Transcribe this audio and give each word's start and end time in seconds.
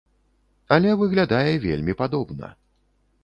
Але 0.77 0.93
выглядае 1.01 1.51
вельмі 1.67 1.93
падобна. 2.01 2.51